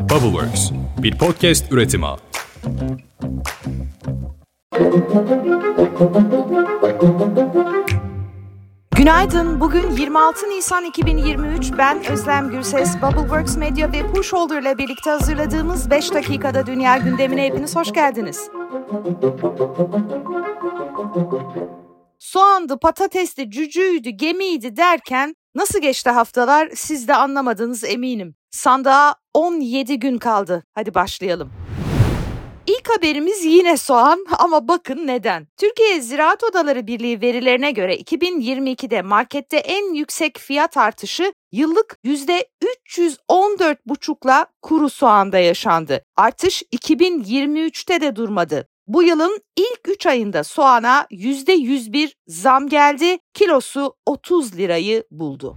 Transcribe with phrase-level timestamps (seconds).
[0.00, 0.70] Bubbleworks,
[1.02, 2.06] bir podcast üretimi.
[8.96, 9.60] Günaydın.
[9.60, 11.72] Bugün 26 Nisan 2023.
[11.78, 12.96] Ben Özlem Gürses.
[13.02, 18.50] Bubbleworks Media ve Pushholder ile birlikte hazırladığımız 5 dakikada dünya gündemine hepiniz hoş geldiniz.
[22.18, 28.34] Soğandı, patatesti, cücüğüydü, gemiydi derken nasıl geçti haftalar siz de anlamadınız eminim.
[28.50, 30.64] Sandığa 17 gün kaldı.
[30.74, 31.52] Hadi başlayalım.
[32.66, 35.46] İlk haberimiz yine soğan ama bakın neden.
[35.56, 44.90] Türkiye Ziraat Odaları Birliği verilerine göre 2022'de markette en yüksek fiyat artışı yıllık %314,5'la kuru
[44.90, 46.02] soğanda yaşandı.
[46.16, 48.68] Artış 2023'te de durmadı.
[48.86, 55.56] Bu yılın ilk 3 ayında soğana %101 zam geldi, kilosu 30 lirayı buldu.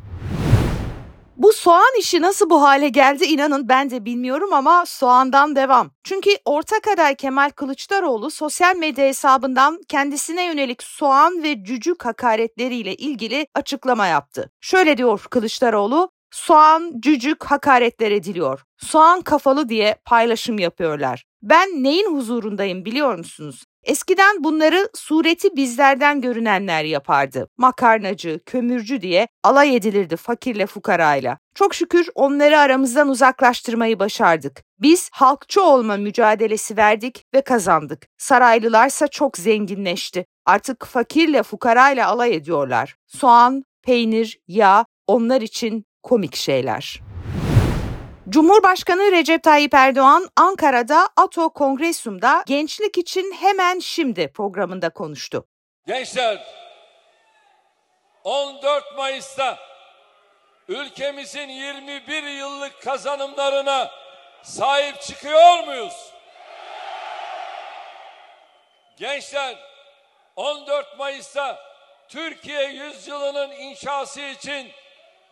[1.38, 5.92] Bu soğan işi nasıl bu hale geldi inanın ben de bilmiyorum ama soğandan devam.
[6.04, 13.48] Çünkü ortak aday Kemal Kılıçdaroğlu sosyal medya hesabından kendisine yönelik soğan ve cücük hakaretleriyle ilgili
[13.56, 14.52] açıklama yaptı.
[14.62, 18.64] Şöyle diyor Kılıçdaroğlu, soğan, cücük hakaretler ediliyor.
[18.78, 21.24] Soğan kafalı diye paylaşım yapıyorlar.
[21.42, 23.64] Ben neyin huzurundayım biliyor musunuz?
[23.84, 27.48] Eskiden bunları sureti bizlerden görünenler yapardı.
[27.58, 31.38] Makarnacı, kömürcü diye alay edilirdi fakirle fukarayla.
[31.56, 34.64] Çok şükür onları aramızdan uzaklaştırmayı başardık.
[34.80, 38.08] Biz halkçı olma mücadelesi verdik ve kazandık.
[38.18, 40.26] Saraylılarsa çok zenginleşti.
[40.46, 42.96] Artık fakirle fukarayla alay ediyorlar.
[43.08, 47.13] Soğan, peynir, yağ onlar için komik şeyler.
[48.30, 55.48] Cumhurbaşkanı Recep Tayyip Erdoğan Ankara'da ATO Kongresyum'da Gençlik için Hemen Şimdi programında konuştu.
[55.88, 56.44] Gençler
[58.24, 59.60] 14 Mayıs'ta
[60.68, 63.92] ülkemizin 21 yıllık kazanımlarına
[64.44, 66.14] sahip çıkıyor muyuz?
[68.98, 69.56] Gençler
[70.36, 71.60] 14 Mayıs'ta
[72.10, 74.72] Türkiye yüzyılının inşası için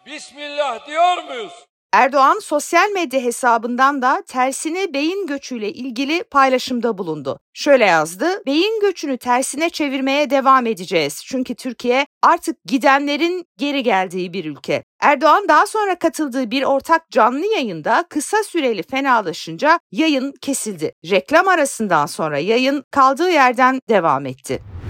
[0.05, 1.70] Bismillah diyor muyuz?
[1.93, 7.39] Erdoğan sosyal medya hesabından da tersine beyin göçüyle ilgili paylaşımda bulundu.
[7.53, 11.23] Şöyle yazdı, beyin göçünü tersine çevirmeye devam edeceğiz.
[11.25, 14.83] Çünkü Türkiye artık gidenlerin geri geldiği bir ülke.
[15.01, 20.93] Erdoğan daha sonra katıldığı bir ortak canlı yayında kısa süreli fenalaşınca yayın kesildi.
[21.09, 24.80] Reklam arasından sonra yayın kaldığı yerden devam etti.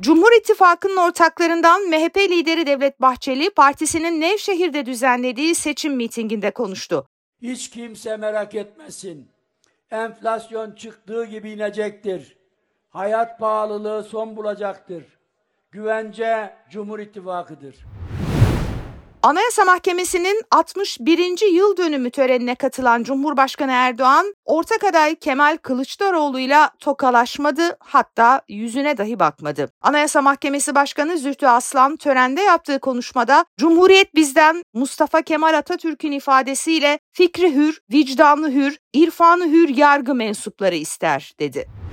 [0.00, 7.06] Cumhur İttifakı'nın ortaklarından MHP lideri Devlet Bahçeli partisinin Nevşehir'de düzenlediği seçim mitinginde konuştu.
[7.42, 9.28] Hiç kimse merak etmesin.
[9.90, 12.36] Enflasyon çıktığı gibi inecektir.
[12.90, 15.04] Hayat pahalılığı son bulacaktır.
[15.70, 17.76] Güvence Cumhur İttifakı'dır.
[19.24, 21.52] Anayasa Mahkemesi'nin 61.
[21.52, 29.18] yıl dönümü törenine katılan Cumhurbaşkanı Erdoğan, ortak aday Kemal Kılıçdaroğlu ile tokalaşmadı hatta yüzüne dahi
[29.18, 29.70] bakmadı.
[29.82, 37.54] Anayasa Mahkemesi Başkanı Zühtü Aslan törende yaptığı konuşmada Cumhuriyet bizden Mustafa Kemal Atatürk'ün ifadesiyle fikri
[37.54, 41.83] hür, vicdanlı hür, irfanı hür yargı mensupları ister dedi.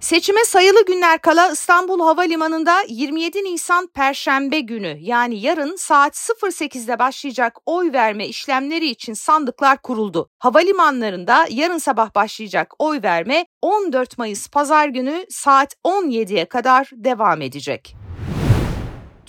[0.00, 7.56] Seçime sayılı günler kala İstanbul Havalimanı'nda 27 Nisan Perşembe günü yani yarın saat 08'de başlayacak
[7.66, 10.30] oy verme işlemleri için sandıklar kuruldu.
[10.38, 17.99] Havalimanlarında yarın sabah başlayacak oy verme 14 Mayıs Pazar günü saat 17'ye kadar devam edecek.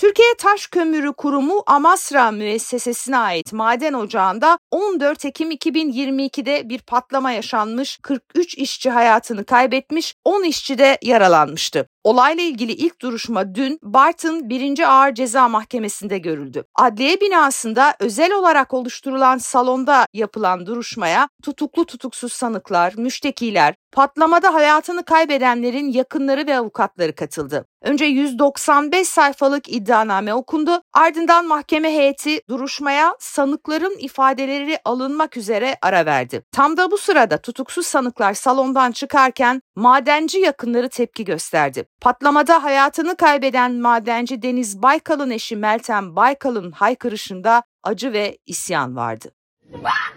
[0.02, 8.00] Türkiye Taş Kömürü Kurumu Amasra müessesesine ait maden ocağında 14 Ekim 2022'de bir patlama yaşanmış,
[8.02, 11.88] 43 işçi hayatını kaybetmiş, 10 işçi de yaralanmıştı.
[12.04, 14.80] Olayla ilgili ilk duruşma dün Bartın 1.
[14.80, 16.64] Ağır Ceza Mahkemesi'nde görüldü.
[16.76, 25.92] Adliye binasında özel olarak oluşturulan salonda yapılan duruşmaya tutuklu tutuksuz sanıklar, müştekiler, patlamada hayatını kaybedenlerin
[25.92, 27.66] yakınları ve avukatları katıldı.
[27.82, 30.82] Önce 195 sayfalık iddianame okundu.
[30.94, 36.44] Ardından mahkeme heyeti duruşmaya sanıkların ifadeleri alınmak üzere ara verdi.
[36.52, 41.86] Tam da bu sırada tutuksuz sanıklar salondan çıkarken madenci yakınları tepki gösterdi.
[42.02, 49.32] Patlamada hayatını kaybeden madenci Deniz Baykal'ın eşi Meltem Baykal'ın haykırışında acı ve isyan vardı.
[49.74, 50.14] Bak!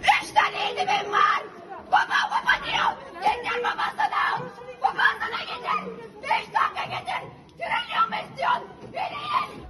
[0.00, 1.42] Üç tane eğitimim var!
[1.86, 2.92] Baba baba diyor!
[3.22, 4.48] Getir babasına!
[4.82, 5.92] Babasına getir!
[6.22, 7.28] Beş dakika getir!
[7.58, 8.68] Trilyon mu istiyorsun?
[8.92, 9.64] Verin!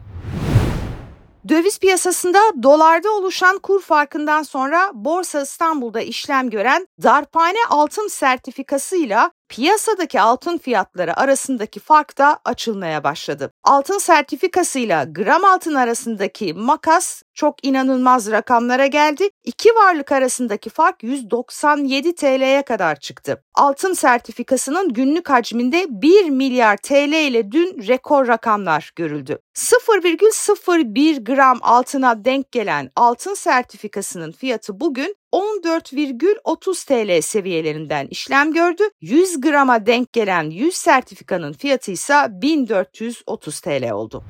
[1.48, 10.20] Döviz piyasasında dolarda oluşan kur farkından sonra Borsa İstanbul'da işlem gören darphane altın sertifikasıyla piyasadaki
[10.20, 13.50] altın fiyatları arasındaki fark da açılmaya başladı.
[13.64, 19.30] Altın sertifikasıyla gram altın arasındaki makas çok inanılmaz rakamlara geldi.
[19.44, 23.44] İki varlık arasındaki fark 197 TL'ye kadar çıktı.
[23.54, 29.38] Altın sertifikasının günlük hacminde 1 milyar TL ile dün rekor rakamlar görüldü.
[29.54, 38.82] 0,01 gram altına denk gelen altın sertifikasının fiyatı bugün 14,30 TL seviyelerinden işlem gördü.
[39.00, 44.25] 100 grama denk gelen 100 sertifikanın fiyatı ise 1430 TL oldu.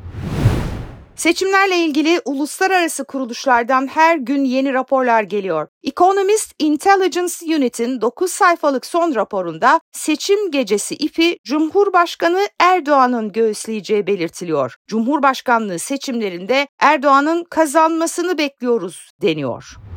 [1.18, 5.68] Seçimlerle ilgili uluslararası kuruluşlardan her gün yeni raporlar geliyor.
[5.82, 14.74] Economist Intelligence Unit'in 9 sayfalık son raporunda seçim gecesi ipi Cumhurbaşkanı Erdoğan'ın göğüsleyeceği belirtiliyor.
[14.86, 19.87] Cumhurbaşkanlığı seçimlerinde Erdoğan'ın kazanmasını bekliyoruz deniyor.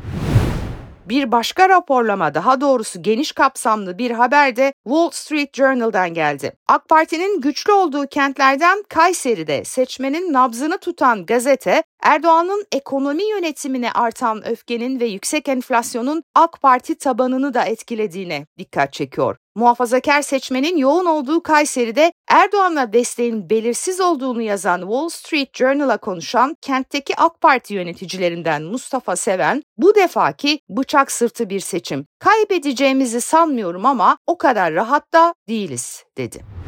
[1.12, 6.54] Bir başka raporlama daha doğrusu geniş kapsamlı bir haber de Wall Street Journal'dan geldi.
[6.68, 15.00] AK Parti'nin güçlü olduğu kentlerden Kayseri'de seçmenin nabzını tutan gazete Erdoğan'ın ekonomi yönetimine artan öfkenin
[15.00, 19.38] ve yüksek enflasyonun AK Parti tabanını da etkilediğine dikkat çekiyor.
[19.56, 27.15] Muhafazakar seçmenin yoğun olduğu Kayseri'de Erdoğan'la desteğin belirsiz olduğunu yazan Wall Street Journal'a konuşan kentteki
[27.18, 32.06] AK Parti yöneticilerinden Mustafa Seven, bu defaki bıçak sırtı bir seçim.
[32.19, 36.61] Kaybedeceğimizi sanmıyorum ama o kadar rahat da değiliz, dedi.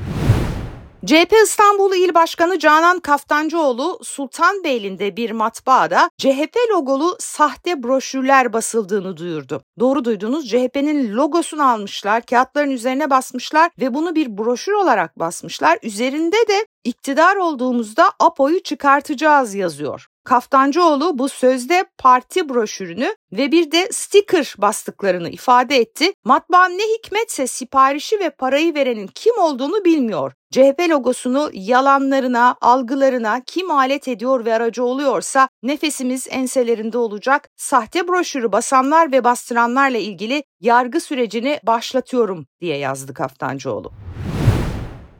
[1.05, 9.61] CHP İstanbul İl Başkanı Canan Kaftancıoğlu Sultanbeyli'nde bir matbaada CHP logolu sahte broşürler basıldığını duyurdu.
[9.79, 15.79] Doğru duydunuz CHP'nin logosunu almışlar, kağıtların üzerine basmışlar ve bunu bir broşür olarak basmışlar.
[15.83, 20.07] Üzerinde de iktidar olduğumuzda APO'yu çıkartacağız yazıyor.
[20.23, 26.13] Kaftancıoğlu bu sözde parti broşürünü ve bir de sticker bastıklarını ifade etti.
[26.25, 30.33] Matbaa ne hikmetse siparişi ve parayı verenin kim olduğunu bilmiyor.
[30.51, 37.49] CHP logosunu yalanlarına, algılarına kim alet ediyor ve aracı oluyorsa nefesimiz enselerinde olacak.
[37.57, 43.91] Sahte broşürü basanlar ve bastıranlarla ilgili yargı sürecini başlatıyorum diye yazdı Kaftancıoğlu.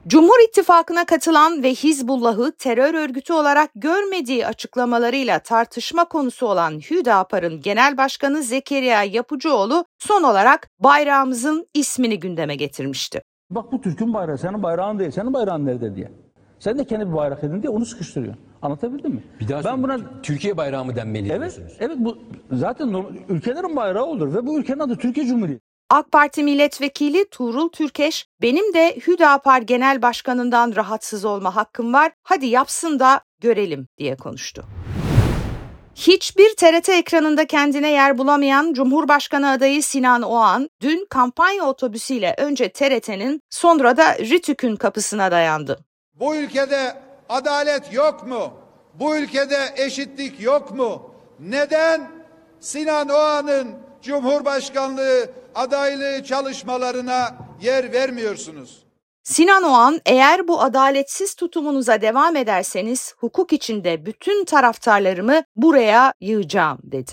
[0.08, 7.98] Cumhur İttifakı'na katılan ve Hizbullah'ı terör örgütü olarak görmediği açıklamalarıyla tartışma konusu olan Hüdapar'ın Genel
[7.98, 13.22] Başkanı Zekeriya Yapıcıoğlu son olarak bayrağımızın ismini gündeme getirmişti.
[13.50, 15.12] Bak bu Türk'ün bayrağı, senin bayrağın değil.
[15.12, 16.12] Senin bayrağın nerede diye.
[16.60, 18.44] Sen de kendi bir bayrak edin diye onu sıkıştırıyorsun.
[18.62, 19.24] Anlatabildim mi?
[19.40, 21.78] Bir daha ben buna Türkiye bayrağı mı denmeli evet diyorsunuz?
[21.80, 22.18] evet bu
[22.52, 25.64] zaten normal- ülkelerin bayrağı olur ve bu ülkenin adı Türkiye Cumhuriyeti.
[25.94, 32.46] AK Parti milletvekili Tuğrul Türkeş, benim de Hüdapar Genel Başkanı'ndan rahatsız olma hakkım var, hadi
[32.46, 34.66] yapsın da görelim diye konuştu.
[35.96, 43.42] Hiçbir TRT ekranında kendine yer bulamayan Cumhurbaşkanı adayı Sinan Oğan, dün kampanya otobüsüyle önce TRT'nin
[43.50, 45.80] sonra da RİTÜK'ün kapısına dayandı.
[46.14, 46.96] Bu ülkede
[47.30, 48.54] adalet yok mu?
[48.94, 51.12] Bu ülkede eşitlik yok mu?
[51.40, 52.12] Neden
[52.60, 53.68] Sinan Oğan'ın
[54.02, 58.84] Cumhurbaşkanlığı adaylığı çalışmalarına yer vermiyorsunuz?
[59.24, 67.12] Sinan Oğan, eğer bu adaletsiz tutumunuza devam ederseniz hukuk içinde bütün taraftarlarımı buraya yığacağım dedi.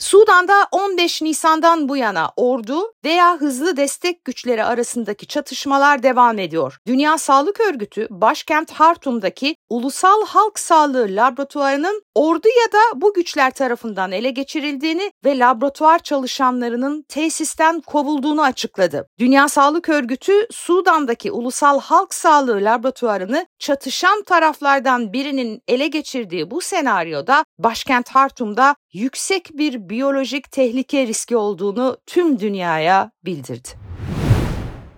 [0.00, 6.78] Sudan'da 15 Nisan'dan bu yana ordu veya hızlı destek güçleri arasındaki çatışmalar devam ediyor.
[6.86, 14.12] Dünya Sağlık Örgütü başkent Hartum'daki Ulusal Halk Sağlığı Laboratuvarı'nın ordu ya da bu güçler tarafından
[14.12, 19.06] ele geçirildiğini ve laboratuvar çalışanlarının tesisten kovulduğunu açıkladı.
[19.18, 27.44] Dünya Sağlık Örgütü Sudan'daki Ulusal Halk Sağlığı Laboratuvarı'nı çatışan taraflardan birinin ele geçirdiği bu senaryoda
[27.58, 33.68] başkent Hartum'da yüksek bir biyolojik tehlike riski olduğunu tüm dünyaya bildirdi.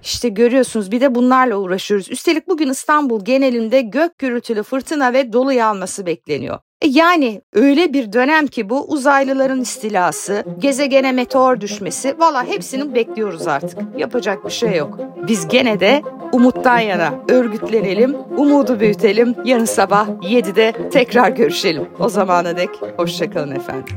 [0.02, 2.10] İşte görüyorsunuz bir de bunlarla uğraşıyoruz.
[2.10, 6.58] Üstelik bugün İstanbul genelinde gök gürültülü fırtına ve dolu yağması bekleniyor.
[6.82, 13.46] E yani öyle bir dönem ki bu uzaylıların istilası, gezegene meteor düşmesi valla hepsini bekliyoruz
[13.46, 13.78] artık.
[13.96, 14.98] Yapacak bir şey yok.
[15.28, 19.34] Biz gene de umuttan yana örgütlenelim, umudu büyütelim.
[19.44, 21.88] Yarın sabah 7'de tekrar görüşelim.
[21.98, 23.96] O zamana dek hoşçakalın efendim.